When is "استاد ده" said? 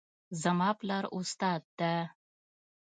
1.17-1.93